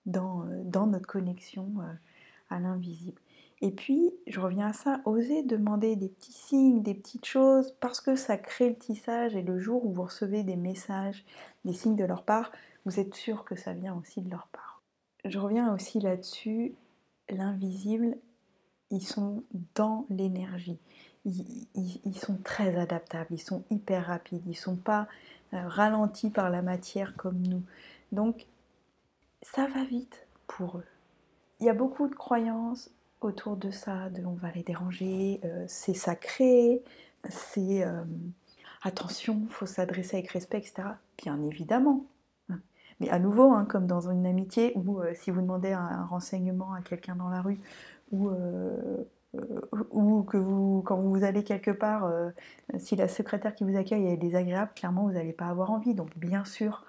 dans, 0.07 0.43
euh, 0.43 0.63
dans, 0.65 0.89
notre 0.89 1.07
connexion 1.07 1.73
euh, 1.79 1.93
à 2.51 2.59
l'invisible. 2.59 3.21
Et 3.63 3.71
puis, 3.71 4.11
je 4.27 4.41
reviens 4.41 4.69
à 4.69 4.73
ça, 4.73 5.01
oser 5.05 5.43
demander 5.43 5.97
des 5.97 6.09
petits 6.09 6.33
signes, 6.33 6.83
des 6.83 6.95
petites 6.95 7.27
choses, 7.27 7.75
parce 7.81 8.01
que 8.01 8.17
ça 8.17 8.39
crée 8.39 8.71
le 8.71 8.77
tissage 8.77 9.37
et 9.37 9.43
le 9.43 9.59
jour 9.59 9.85
où 9.85 9.93
vous 9.93 10.05
recevez 10.05 10.43
des 10.43 10.57
messages, 10.57 11.25
des 11.65 11.75
signes 11.75 11.97
de 11.97 12.05
leur 12.05 12.23
part, 12.23 12.53
vous 12.87 12.99
êtes 12.99 13.15
sûr 13.15 13.45
que 13.45 13.57
ça 13.57 13.75
vient 13.75 13.95
aussi 13.95 14.23
de 14.23 14.31
leur 14.31 14.49
part. 14.49 14.83
Je 15.27 15.39
reviens 15.39 15.75
aussi 15.75 16.01
là-dessus, 16.01 16.75
l'invisible 17.29 18.17
ils 18.91 19.07
sont 19.07 19.45
dans 19.75 20.07
l'énergie. 20.11 20.79
Ils, 21.25 22.17
sont 22.17 22.39
très 22.39 22.77
adaptables, 22.77 23.29
ils 23.31 23.39
sont 23.39 23.63
hyper 23.71 24.07
rapides, 24.07 24.43
ils 24.47 24.51
ne 24.51 24.55
sont 24.55 24.77
pas 24.77 25.07
euh, 25.53 25.69
ralentis 25.69 26.31
par 26.31 26.49
la 26.49 26.63
matière 26.63 27.15
comme 27.17 27.41
nous. 27.47 27.63
Donc, 28.11 28.47
ça 29.43 29.67
va 29.67 29.85
vite 29.85 30.27
pour 30.47 30.79
eux. 30.79 30.87
Il 31.61 31.67
y 31.67 31.69
a 31.69 31.75
beaucoup 31.75 32.09
de 32.09 32.15
croyances 32.15 32.91
autour 33.21 33.57
de 33.57 33.71
ça, 33.71 34.09
de 34.11 34.25
on 34.25 34.33
va 34.33 34.51
les 34.53 34.63
déranger, 34.63 35.41
euh, 35.45 35.65
c'est 35.69 35.95
sacré, 35.95 36.83
c'est 37.29 37.85
euh, 37.85 38.03
attention, 38.83 39.43
faut 39.51 39.67
s'adresser 39.67 40.19
avec 40.19 40.31
respect, 40.31 40.59
etc. 40.59 40.89
Bien 41.19 41.41
évidemment. 41.43 42.07
Mais 43.01 43.09
à 43.09 43.19
nouveau, 43.19 43.53
hein, 43.53 43.65
comme 43.67 43.87
dans 43.87 44.11
une 44.11 44.27
amitié 44.27 44.73
où 44.77 45.01
si 45.15 45.31
vous 45.31 45.41
demandez 45.41 45.73
un 45.73 46.05
renseignement 46.05 46.75
à 46.75 46.83
quelqu'un 46.83 47.17
dans 47.17 47.31
la 47.31 47.41
rue, 47.41 47.59
ou, 48.13 48.29
euh, 48.29 49.05
ou 49.91 50.23
que 50.25 50.37
vous, 50.37 50.83
quand 50.85 50.97
vous 50.97 51.23
allez 51.23 51.45
quelque 51.45 51.71
part, 51.71 52.05
euh, 52.05 52.31
si 52.79 52.97
la 52.97 53.09
secrétaire 53.09 53.55
qui 53.55 53.65
vous 53.65 53.77
accueille 53.77 54.07
est 54.07 54.17
désagréable, 54.17 54.73
clairement 54.75 55.03
vous 55.03 55.13
n'allez 55.13 55.33
pas 55.33 55.47
avoir 55.47 55.71
envie. 55.71 55.95
Donc 55.95 56.17
bien 56.19 56.45
sûr, 56.45 56.85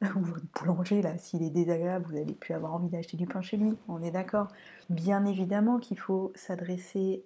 ou 0.16 0.20
votre 0.20 0.46
boulanger, 0.58 1.02
là, 1.02 1.18
s'il 1.18 1.42
est 1.42 1.50
désagréable, 1.50 2.06
vous 2.06 2.14
n'allez 2.14 2.34
plus 2.34 2.54
avoir 2.54 2.74
envie 2.74 2.88
d'acheter 2.88 3.16
du 3.16 3.26
pain 3.26 3.40
chez 3.40 3.56
lui, 3.56 3.76
on 3.88 4.02
est 4.02 4.10
d'accord. 4.10 4.48
Bien 4.90 5.24
évidemment 5.24 5.78
qu'il 5.78 5.98
faut 5.98 6.32
s'adresser 6.34 7.24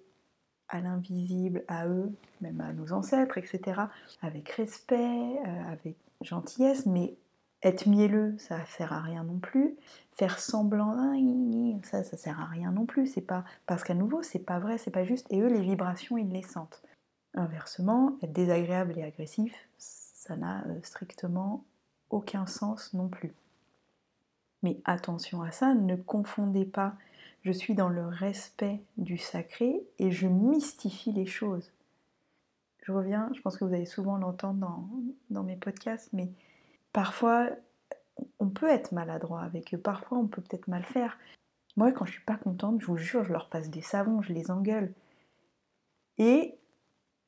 à 0.69 0.81
l'invisible, 0.81 1.63
à 1.67 1.87
eux, 1.87 2.11
même 2.41 2.59
à 2.61 2.73
nos 2.73 2.93
ancêtres, 2.93 3.37
etc., 3.37 3.81
avec 4.21 4.49
respect, 4.49 5.39
euh, 5.45 5.71
avec 5.71 5.97
gentillesse, 6.21 6.85
mais 6.87 7.15
être 7.61 7.87
mielleux, 7.87 8.35
ça 8.39 8.65
sert 8.65 8.91
à 8.91 9.01
rien 9.01 9.23
non 9.23 9.39
plus. 9.39 9.75
Faire 10.11 10.39
semblant, 10.39 10.95
ah, 10.97 11.13
ça, 11.83 12.03
ça 12.03 12.17
sert 12.17 12.39
à 12.39 12.45
rien 12.45 12.71
non 12.71 12.85
plus. 12.85 13.07
C'est 13.07 13.21
pas 13.21 13.45
parce 13.65 13.83
qu'à 13.83 13.93
nouveau, 13.93 14.21
c'est 14.21 14.39
pas 14.39 14.59
vrai, 14.59 14.77
c'est 14.77 14.91
pas 14.91 15.05
juste. 15.05 15.27
Et 15.31 15.39
eux, 15.41 15.47
les 15.47 15.61
vibrations, 15.61 16.17
ils 16.17 16.29
les 16.29 16.41
sentent. 16.41 16.81
Inversement, 17.35 18.17
être 18.21 18.33
désagréable 18.33 18.97
et 18.97 19.03
agressif, 19.03 19.53
ça 19.77 20.35
n'a 20.35 20.65
euh, 20.67 20.79
strictement 20.83 21.63
aucun 22.13 22.45
sens 22.45 22.93
non 22.93 23.07
plus. 23.07 23.33
Mais 24.61 24.79
attention 24.85 25.41
à 25.41 25.51
ça, 25.51 25.73
ne 25.73 25.95
confondez 25.95 26.65
pas. 26.65 26.95
Je 27.41 27.51
suis 27.51 27.75
dans 27.75 27.89
le 27.89 28.05
respect 28.05 28.81
du 28.97 29.17
sacré 29.17 29.83
et 29.99 30.11
je 30.11 30.27
mystifie 30.27 31.11
les 31.11 31.25
choses. 31.25 31.71
Je 32.83 32.91
reviens, 32.91 33.29
je 33.33 33.41
pense 33.41 33.57
que 33.57 33.65
vous 33.65 33.73
allez 33.73 33.85
souvent 33.85 34.17
l'entendre 34.17 34.87
dans, 35.29 35.43
mes 35.43 35.55
podcasts, 35.55 36.09
mais 36.13 36.29
Parfois, 36.93 37.49
on 38.39 38.47
peut 38.47 38.69
être 38.69 38.91
maladroit 38.91 39.41
avec 39.41 39.73
eux, 39.73 39.79
parfois 39.79 40.19
on 40.19 40.27
peut 40.27 40.43
peut-être 40.43 40.67
mal 40.67 40.83
faire. 40.83 41.17
Moi, 41.75 41.91
quand 41.91 42.05
je 42.05 42.13
suis 42.13 42.23
pas 42.23 42.37
contente, 42.37 42.79
je 42.79 42.85
vous 42.85 42.97
jure, 42.97 43.23
je 43.23 43.33
leur 43.33 43.49
passe 43.49 43.71
des 43.71 43.81
savons, 43.81 44.21
je 44.21 44.31
les 44.31 44.51
engueule. 44.51 44.93
Et 46.19 46.55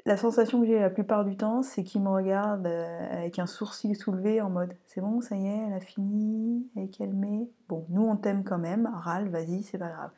la 0.06 0.18
sensation 0.18 0.62
que 0.62 0.68
j'ai 0.68 0.80
la 0.80 0.90
plupart 0.90 1.26
du 1.26 1.36
temps, 1.36 1.64
c'est 1.64 1.84
qu'ils 1.84 2.02
me 2.02 2.10
regardent 2.10 2.68
euh, 2.68 3.18
avec 3.18 3.40
un 3.40 3.48
sourcil 3.48 3.96
soulevé 3.96 4.40
en 4.40 4.50
mode 4.50 4.76
c'est 4.86 5.02
bon, 5.02 5.20
ça 5.20 5.36
y 5.36 5.48
est, 5.48 5.68
elle 5.68 5.74
a 5.74 5.80
fini, 5.80 6.70
elle 6.76 6.84
est 6.84 6.90
calmée. 6.90 7.50
Bon, 7.68 7.86
nous 7.90 8.04
on 8.04 8.16
t'aime 8.16 8.44
quand 8.44 8.60
même, 8.60 8.90
râle, 8.94 9.30
vas-y, 9.30 9.64
c'est 9.64 9.80
pas 9.80 9.90
grave. 9.90 10.12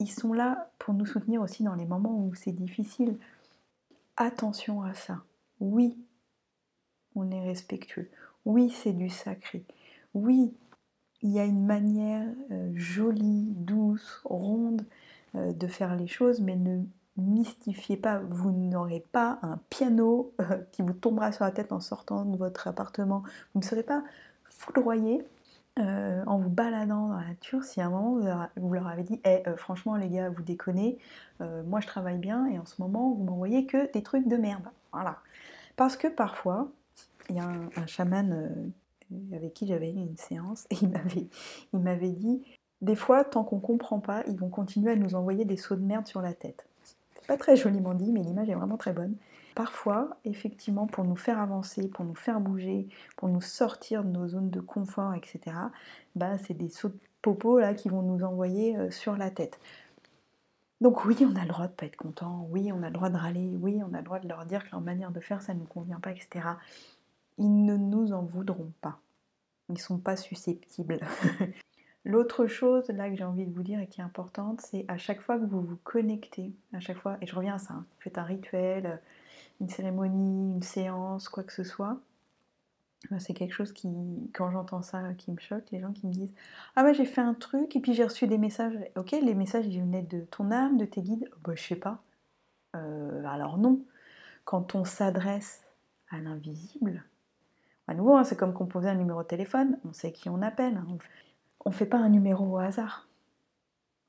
Ils 0.00 0.10
sont 0.10 0.32
là 0.32 0.70
pour 0.78 0.94
nous 0.94 1.06
soutenir 1.06 1.40
aussi 1.40 1.62
dans 1.62 1.74
les 1.74 1.86
moments 1.86 2.18
où 2.18 2.34
c'est 2.34 2.52
difficile. 2.52 3.18
Attention 4.16 4.82
à 4.82 4.94
ça. 4.94 5.22
Oui, 5.60 5.96
on 7.14 7.30
est 7.30 7.42
respectueux. 7.42 8.10
Oui, 8.44 8.70
c'est 8.70 8.92
du 8.92 9.08
sacré. 9.08 9.64
Oui, 10.14 10.52
il 11.22 11.30
y 11.30 11.38
a 11.38 11.44
une 11.44 11.64
manière 11.66 12.26
euh, 12.50 12.70
jolie, 12.74 13.52
douce, 13.56 14.20
ronde 14.24 14.84
euh, 15.34 15.52
de 15.52 15.66
faire 15.66 15.96
les 15.96 16.06
choses, 16.06 16.40
mais 16.40 16.56
ne 16.56 16.82
mystifiez 17.22 17.96
pas. 17.96 18.20
Vous 18.30 18.50
n'aurez 18.50 19.04
pas 19.12 19.38
un 19.42 19.58
piano 19.70 20.32
euh, 20.40 20.58
qui 20.72 20.82
vous 20.82 20.92
tombera 20.92 21.32
sur 21.32 21.44
la 21.44 21.50
tête 21.50 21.72
en 21.72 21.80
sortant 21.80 22.24
de 22.24 22.36
votre 22.36 22.68
appartement. 22.68 23.22
Vous 23.54 23.60
ne 23.60 23.64
serez 23.64 23.82
pas 23.82 24.02
foudroyé 24.44 25.24
en 26.26 26.38
vous 26.38 26.48
baladant 26.48 27.06
dans 27.06 27.18
la 27.18 27.28
nature 27.28 27.62
si 27.62 27.80
à 27.80 27.86
un 27.86 27.90
moment 27.90 28.48
vous 28.56 28.74
leur, 28.74 28.88
avez 28.88 29.04
dit 29.04 29.20
eh, 29.24 29.44
franchement 29.56 29.94
les 29.94 30.08
gars 30.08 30.28
vous 30.28 30.42
déconnez 30.42 30.98
moi 31.38 31.78
je 31.78 31.86
travaille 31.86 32.18
bien 32.18 32.48
et 32.48 32.58
en 32.58 32.66
ce 32.66 32.82
moment 32.82 33.12
vous 33.12 33.22
m'envoyez 33.22 33.64
que 33.64 33.88
des 33.92 34.02
trucs 34.02 34.26
de 34.26 34.36
merde 34.36 34.64
voilà 34.92 35.18
parce 35.76 35.96
que 35.96 36.08
parfois 36.08 36.68
il 37.30 37.36
y 37.36 37.40
a 37.40 37.46
un, 37.46 37.86
chaman 37.86 38.32
euh, 38.32 39.36
avec 39.36 39.54
qui 39.54 39.66
j'avais 39.66 39.90
eu 39.90 39.96
une 39.96 40.16
séance 40.16 40.66
et 40.70 40.76
il 40.80 40.88
m'avait, 41.78 42.10
dit 42.10 42.42
des 42.80 42.96
fois, 42.96 43.24
tant 43.24 43.44
qu'on 43.44 43.60
comprend 43.60 44.00
pas, 44.00 44.22
ils 44.28 44.36
vont 44.36 44.48
continuer 44.48 44.92
à 44.92 44.96
nous 44.96 45.14
envoyer 45.14 45.44
des 45.44 45.56
sauts 45.56 45.76
de 45.76 45.84
merde 45.84 46.06
sur 46.06 46.22
la 46.22 46.32
tête. 46.32 46.66
Pas 47.28 47.36
très 47.36 47.54
joliment 47.54 47.94
dit, 47.94 48.10
mais 48.10 48.22
l'image 48.22 48.50
est 48.50 48.54
vraiment 48.54 48.76
très 48.76 48.92
bonne. 48.92 49.14
Parfois, 49.54 50.16
effectivement, 50.24 50.88
pour 50.88 51.04
nous 51.04 51.14
faire 51.14 51.38
avancer, 51.38 51.88
pour 51.88 52.04
nous 52.04 52.16
faire 52.16 52.40
bouger, 52.40 52.88
pour 53.16 53.28
nous 53.28 53.40
sortir 53.40 54.02
de 54.02 54.10
nos 54.10 54.26
zones 54.26 54.50
de 54.50 54.60
confort, 54.60 55.14
etc., 55.14 55.56
bah, 56.16 56.38
c'est 56.38 56.54
des 56.54 56.68
sauts 56.68 56.88
de 56.88 56.98
popo 57.22 57.60
là 57.60 57.74
qui 57.74 57.88
vont 57.88 58.02
nous 58.02 58.24
envoyer 58.24 58.76
euh, 58.76 58.90
sur 58.90 59.16
la 59.16 59.30
tête. 59.30 59.60
Donc 60.80 61.04
oui, 61.04 61.16
on 61.20 61.36
a 61.36 61.42
le 61.42 61.48
droit 61.48 61.68
de 61.68 61.72
pas 61.72 61.86
être 61.86 61.96
content, 61.96 62.48
oui, 62.50 62.72
on 62.72 62.82
a 62.82 62.86
le 62.86 62.92
droit 62.92 63.10
de 63.10 63.16
râler, 63.16 63.56
oui, 63.60 63.80
on 63.88 63.94
a 63.94 63.98
le 63.98 64.04
droit 64.04 64.18
de 64.18 64.28
leur 64.28 64.44
dire 64.46 64.64
que 64.64 64.70
leur 64.72 64.80
manière 64.80 65.12
de 65.12 65.20
faire, 65.20 65.42
ça 65.42 65.54
ne 65.54 65.60
nous 65.60 65.66
convient 65.66 66.00
pas, 66.00 66.10
etc 66.10 66.40
ils 67.38 67.64
ne 67.64 67.76
nous 67.76 68.12
en 68.12 68.22
voudront 68.22 68.72
pas. 68.80 69.00
Ils 69.68 69.74
ne 69.74 69.78
sont 69.78 69.98
pas 69.98 70.16
susceptibles. 70.16 71.00
L'autre 72.04 72.46
chose 72.46 72.88
là 72.88 73.10
que 73.10 73.16
j'ai 73.16 73.24
envie 73.24 73.46
de 73.46 73.52
vous 73.52 73.62
dire 73.62 73.80
et 73.80 73.86
qui 73.86 74.00
est 74.00 74.04
importante, 74.04 74.60
c'est 74.60 74.84
à 74.88 74.96
chaque 74.96 75.20
fois 75.20 75.38
que 75.38 75.44
vous 75.44 75.60
vous 75.60 75.78
connectez, 75.84 76.52
à 76.72 76.80
chaque 76.80 76.98
fois, 76.98 77.18
et 77.20 77.26
je 77.26 77.34
reviens 77.34 77.56
à 77.56 77.58
ça, 77.58 77.74
hein, 77.74 77.86
faites 78.00 78.18
un 78.18 78.22
rituel, 78.22 79.00
une 79.60 79.68
cérémonie, 79.68 80.54
une 80.54 80.62
séance, 80.62 81.28
quoi 81.28 81.42
que 81.42 81.52
ce 81.52 81.64
soit, 81.64 82.00
ben, 83.10 83.18
c'est 83.20 83.32
quelque 83.32 83.54
chose 83.54 83.72
qui, 83.72 83.88
quand 84.34 84.50
j'entends 84.50 84.82
ça, 84.82 85.14
qui 85.14 85.30
me 85.30 85.38
choque, 85.38 85.70
les 85.70 85.80
gens 85.80 85.92
qui 85.92 86.06
me 86.06 86.12
disent 86.12 86.32
Ah 86.76 86.82
bah 86.82 86.92
j'ai 86.92 87.04
fait 87.04 87.20
un 87.20 87.34
truc 87.34 87.76
et 87.76 87.80
puis 87.80 87.94
j'ai 87.94 88.04
reçu 88.04 88.26
des 88.26 88.38
messages. 88.38 88.76
Ok, 88.96 89.12
les 89.12 89.34
messages 89.34 89.66
ils 89.66 89.80
venaient 89.80 90.02
de 90.02 90.20
ton 90.22 90.50
âme, 90.50 90.76
de 90.76 90.84
tes 90.84 91.02
guides? 91.02 91.30
Bah 91.44 91.52
je 91.54 91.62
sais 91.62 91.76
pas. 91.76 92.02
Euh, 92.76 93.24
alors 93.24 93.58
non. 93.58 93.84
Quand 94.44 94.74
on 94.74 94.84
s'adresse 94.84 95.64
à 96.10 96.18
l'invisible, 96.18 97.04
à 97.86 97.94
nouveau, 97.94 98.16
hein, 98.16 98.24
c'est 98.24 98.36
comme 98.36 98.52
composer 98.52 98.88
un 98.88 98.94
numéro 98.96 99.22
de 99.22 99.28
téléphone, 99.28 99.78
on 99.84 99.92
sait 99.92 100.12
qui 100.12 100.28
on 100.28 100.42
appelle. 100.42 100.76
Hein. 100.76 100.98
On 101.64 101.70
ne 101.70 101.74
fait 101.74 101.86
pas 101.86 101.98
un 101.98 102.08
numéro 102.08 102.44
au 102.44 102.58
hasard. 102.58 103.08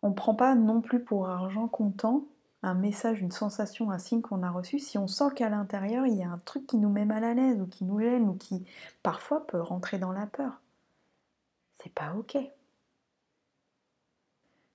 On 0.02 0.10
ne 0.10 0.14
prend 0.14 0.36
pas 0.36 0.56
non 0.56 0.82
plus 0.82 1.04
pour 1.04 1.28
argent 1.28 1.68
comptant 1.68 2.24
un 2.62 2.74
message, 2.74 3.22
une 3.22 3.32
sensation, 3.32 3.92
un 3.92 4.00
signe 4.00 4.22
qu'on 4.22 4.44
a 4.44 4.52
reçu 4.52 4.80
si 4.80 4.98
on 4.98 5.08
sent 5.08 5.32
qu'à 5.36 5.50
l'intérieur 5.50 6.06
il 6.06 6.16
y 6.16 6.24
a 6.24 6.30
un 6.30 6.40
truc 6.40 6.68
qui 6.68 6.78
nous 6.78 6.90
met 6.90 7.06
mal 7.06 7.24
à 7.24 7.34
l'aise 7.34 7.62
ou 7.62 7.68
qui 7.68 7.86
nous 7.86 8.00
gêne 8.00 8.28
ou 8.28 8.34
qui 8.34 8.66
parfois 9.02 9.46
peut 9.48 9.62
rentrer 9.62 9.98
dans 9.98 10.12
la 10.12 10.26
peur. 10.26 10.62
C'est 11.82 11.94
pas 11.94 12.14
ok. 12.16 12.38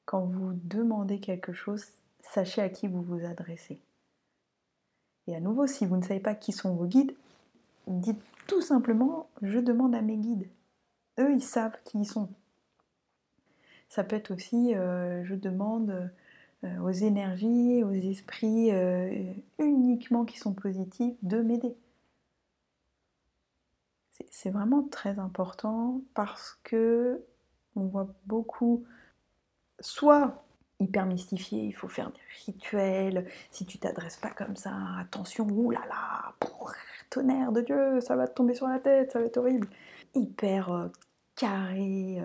Quand 0.07 0.25
vous 0.25 0.53
demandez 0.65 1.21
quelque 1.21 1.53
chose, 1.53 1.85
sachez 2.21 2.63
à 2.63 2.69
qui 2.69 2.89
vous 2.89 3.03
vous 3.03 3.25
adressez. 3.25 3.81
Et 5.27 5.37
à 5.37 5.41
nouveau, 5.41 5.67
si 5.67 5.87
vous 5.87 5.97
ne 5.97 6.03
savez 6.03 6.21
pas 6.21 6.35
qui 6.35 6.53
sont 6.53 6.75
vos 6.75 6.87
guides, 6.87 7.15
dites 7.87 8.21
tout 8.47 8.61
simplement, 8.61 9.29
je 9.43 9.59
demande 9.59 9.95
à 9.95 10.03
mes 10.03 10.17
guides. 10.17 10.49
Eux, 11.19 11.33
ils 11.33 11.43
savent 11.43 11.77
qui 11.85 11.99
ils 11.99 12.07
sont. 12.07 12.29
Ça 13.95 14.03
peut 14.03 14.17
être 14.17 14.33
aussi, 14.33 14.75
euh, 14.75 15.25
je 15.25 15.37
demande 15.37 16.11
euh, 16.65 16.79
aux 16.81 16.91
énergies, 16.91 17.85
aux 17.85 17.93
esprits 17.93 18.73
euh, 18.73 19.33
uniquement 19.61 20.25
qui 20.25 20.37
sont 20.37 20.53
positifs 20.53 21.15
de 21.23 21.41
m'aider. 21.41 21.77
C'est 24.33 24.51
vraiment 24.51 24.83
très 24.83 25.21
important 25.21 26.01
parce 26.15 26.59
que 26.65 27.25
on 27.77 27.85
voit 27.85 28.09
beaucoup, 28.27 28.85
soit 29.79 30.45
hyper 30.81 31.07
mystifié, 31.07 31.63
il 31.63 31.73
faut 31.73 31.87
faire 31.87 32.11
des 32.11 32.21
rituels, 32.47 33.29
si 33.53 33.65
tu 33.65 33.79
t'adresses 33.79 34.17
pas 34.17 34.31
comme 34.31 34.57
ça, 34.57 34.75
attention, 34.99 35.47
oulala, 35.47 36.35
tonnerre 37.11 37.53
de 37.53 37.61
Dieu, 37.61 38.01
ça 38.01 38.17
va 38.17 38.27
te 38.27 38.35
tomber 38.35 38.55
sur 38.55 38.67
la 38.67 38.81
tête, 38.81 39.13
ça 39.13 39.21
va 39.21 39.27
être 39.27 39.37
horrible. 39.37 39.69
Hyper 40.17 40.91
carré, 41.37 42.21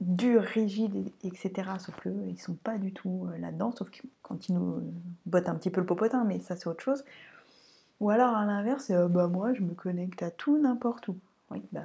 euh, 0.00 0.04
dur, 0.04 0.42
rigide, 0.42 1.10
etc. 1.22 1.70
Sauf 1.78 1.96
que 2.00 2.08
ils 2.28 2.40
sont 2.40 2.54
pas 2.54 2.78
du 2.78 2.92
tout 2.92 3.28
euh, 3.28 3.38
là-dedans, 3.38 3.72
sauf 3.72 3.90
quand 4.22 4.48
ils 4.48 4.54
nous 4.54 4.82
bottent 5.26 5.48
un 5.48 5.54
petit 5.56 5.70
peu 5.70 5.80
le 5.80 5.86
popotin, 5.86 6.24
mais 6.24 6.40
ça 6.40 6.56
c'est 6.56 6.68
autre 6.68 6.82
chose. 6.82 7.04
Ou 8.00 8.10
alors 8.10 8.34
à 8.34 8.44
l'inverse, 8.46 8.92
bah 8.92 9.26
moi 9.28 9.52
je 9.54 9.62
me 9.62 9.74
connecte 9.74 10.22
à 10.22 10.30
tout 10.30 10.58
n'importe 10.58 11.08
où. 11.08 11.16
Oui, 11.50 11.62
bah, 11.72 11.80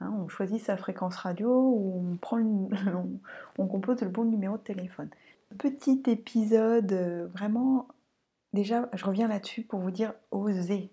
hein, 0.00 0.14
on 0.16 0.28
choisit 0.28 0.60
sa 0.60 0.76
fréquence 0.76 1.16
radio 1.16 1.50
ou 1.50 2.04
on, 2.12 2.16
prend 2.16 2.38
on, 3.58 3.66
compose 3.66 4.00
le 4.02 4.08
bon 4.08 4.24
numéro 4.24 4.56
de 4.56 4.62
téléphone. 4.62 5.08
Petit 5.58 6.02
épisode 6.06 6.92
vraiment 7.34 7.88
Déjà, 8.52 8.88
je 8.94 9.04
reviens 9.04 9.28
là-dessus 9.28 9.62
pour 9.62 9.80
vous 9.80 9.90
dire, 9.90 10.12
osez 10.32 10.90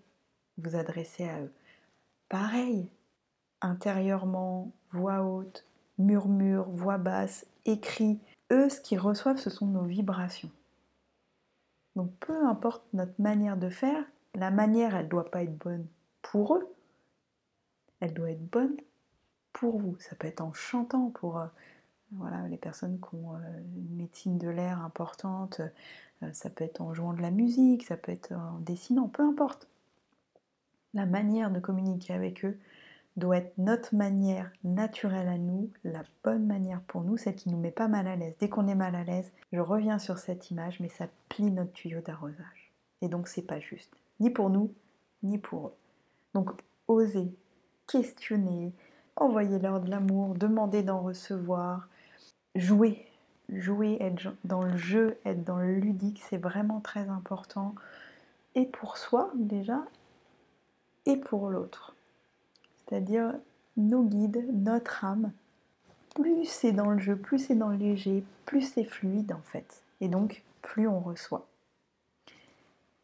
vous 0.57 0.75
adresser 0.75 1.27
à 1.27 1.41
eux. 1.41 1.51
Pareil, 2.29 2.87
intérieurement, 3.61 4.71
voix 4.91 5.23
haute, 5.23 5.65
murmure, 5.97 6.69
voix 6.69 6.97
basse, 6.97 7.45
écrit. 7.65 8.19
Eux, 8.51 8.69
ce 8.69 8.79
qu'ils 8.81 8.99
reçoivent, 8.99 9.37
ce 9.37 9.49
sont 9.49 9.67
nos 9.67 9.83
vibrations. 9.83 10.51
Donc 11.95 12.11
peu 12.19 12.45
importe 12.45 12.83
notre 12.93 13.19
manière 13.19 13.57
de 13.57 13.69
faire, 13.69 14.03
la 14.35 14.51
manière, 14.51 14.95
elle 14.95 15.05
ne 15.05 15.09
doit 15.09 15.31
pas 15.31 15.43
être 15.43 15.57
bonne 15.57 15.87
pour 16.21 16.55
eux. 16.55 16.67
Elle 17.99 18.13
doit 18.13 18.29
être 18.29 18.45
bonne 18.51 18.77
pour 19.51 19.79
vous. 19.79 19.97
Ça 19.99 20.15
peut 20.15 20.27
être 20.27 20.41
en 20.41 20.53
chantant 20.53 21.09
pour 21.09 21.39
euh, 21.39 21.47
voilà, 22.11 22.47
les 22.47 22.57
personnes 22.57 22.99
qui 22.99 23.15
ont 23.15 23.35
euh, 23.35 23.39
une 23.75 23.95
médecine 23.95 24.37
de 24.37 24.47
l'air 24.47 24.81
importante, 24.83 25.61
euh, 26.21 26.31
ça 26.33 26.49
peut 26.49 26.63
être 26.63 26.81
en 26.81 26.93
jouant 26.93 27.13
de 27.13 27.21
la 27.21 27.31
musique, 27.31 27.83
ça 27.83 27.97
peut 27.97 28.11
être 28.11 28.31
en 28.33 28.59
dessinant, 28.59 29.07
peu 29.07 29.23
importe. 29.23 29.67
La 30.93 31.05
manière 31.05 31.51
de 31.51 31.59
communiquer 31.59 32.13
avec 32.13 32.45
eux 32.45 32.57
doit 33.17 33.37
être 33.37 33.57
notre 33.57 33.95
manière 33.95 34.51
naturelle 34.63 35.27
à 35.27 35.37
nous, 35.37 35.69
la 35.83 36.03
bonne 36.23 36.45
manière 36.45 36.81
pour 36.81 37.01
nous, 37.01 37.17
celle 37.17 37.35
qui 37.35 37.49
nous 37.49 37.57
met 37.57 37.71
pas 37.71 37.87
mal 37.87 38.07
à 38.07 38.15
l'aise. 38.15 38.35
Dès 38.39 38.49
qu'on 38.49 38.67
est 38.67 38.75
mal 38.75 38.95
à 38.95 39.03
l'aise, 39.03 39.31
je 39.51 39.59
reviens 39.59 39.99
sur 39.99 40.17
cette 40.17 40.51
image, 40.51 40.79
mais 40.79 40.89
ça 40.89 41.07
plie 41.29 41.51
notre 41.51 41.73
tuyau 41.73 42.01
d'arrosage. 42.01 42.71
Et 43.01 43.09
donc 43.09 43.27
c'est 43.27 43.41
pas 43.41 43.59
juste, 43.59 43.93
ni 44.19 44.29
pour 44.29 44.49
nous, 44.49 44.73
ni 45.23 45.37
pour 45.37 45.67
eux. 45.67 45.75
Donc 46.33 46.51
osez, 46.87 47.33
questionner, 47.87 48.71
envoyez-leur 49.15 49.81
de 49.81 49.89
l'amour, 49.89 50.35
demandez 50.35 50.83
d'en 50.83 51.01
recevoir, 51.01 51.89
jouer 52.55 53.07
jouer, 53.49 53.97
être 54.01 54.33
dans 54.43 54.61
le 54.61 54.77
jeu, 54.77 55.17
être 55.25 55.43
dans 55.43 55.57
le 55.57 55.75
ludique, 55.75 56.21
c'est 56.29 56.37
vraiment 56.37 56.79
très 56.79 57.07
important. 57.09 57.75
Et 58.55 58.65
pour 58.65 58.97
soi 58.97 59.31
déjà, 59.35 59.83
et 61.05 61.17
pour 61.17 61.49
l'autre. 61.49 61.95
C'est-à-dire 62.87 63.33
nos 63.75 64.03
guides, 64.03 64.45
notre 64.53 65.03
âme, 65.05 65.31
plus 66.15 66.45
c'est 66.45 66.71
dans 66.71 66.91
le 66.91 66.99
jeu, 66.99 67.15
plus 67.15 67.39
c'est 67.39 67.55
dans 67.55 67.69
le 67.69 67.77
léger, 67.77 68.23
plus 68.45 68.61
c'est 68.61 68.85
fluide 68.85 69.33
en 69.33 69.41
fait. 69.43 69.83
Et 70.01 70.07
donc, 70.07 70.43
plus 70.61 70.87
on 70.87 70.99
reçoit. 70.99 71.47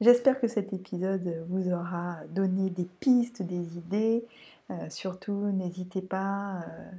J'espère 0.01 0.39
que 0.39 0.47
cet 0.47 0.73
épisode 0.73 1.45
vous 1.49 1.71
aura 1.71 2.17
donné 2.29 2.69
des 2.69 2.85
pistes, 2.99 3.41
des 3.41 3.77
idées. 3.77 4.25
Euh, 4.69 4.89
surtout, 4.89 5.51
n'hésitez 5.51 6.01
pas. 6.01 6.63
Euh, 6.67 6.91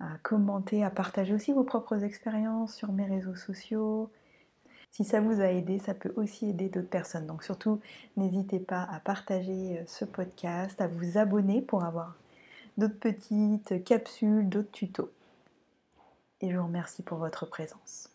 à 0.00 0.16
commenter, 0.22 0.84
à 0.84 0.90
partager 0.90 1.34
aussi 1.34 1.52
vos 1.52 1.64
propres 1.64 2.04
expériences 2.04 2.74
sur 2.74 2.92
mes 2.92 3.06
réseaux 3.06 3.34
sociaux. 3.34 4.10
Si 4.90 5.04
ça 5.04 5.20
vous 5.20 5.40
a 5.40 5.46
aidé, 5.46 5.78
ça 5.78 5.94
peut 5.94 6.12
aussi 6.16 6.50
aider 6.50 6.68
d'autres 6.68 6.88
personnes. 6.88 7.26
Donc 7.26 7.44
surtout, 7.44 7.80
n'hésitez 8.16 8.58
pas 8.58 8.82
à 8.82 9.00
partager 9.00 9.78
euh, 9.78 9.84
ce 9.86 10.04
podcast, 10.04 10.80
à 10.80 10.88
vous 10.88 11.18
abonner 11.18 11.62
pour 11.62 11.84
avoir 11.84 12.16
d'autres 12.76 12.98
petites 12.98 13.84
capsules, 13.84 14.48
d'autres 14.48 14.72
tutos. 14.72 15.10
Et 16.40 16.50
je 16.50 16.56
vous 16.56 16.66
remercie 16.66 17.02
pour 17.02 17.18
votre 17.18 17.46
présence. 17.46 18.10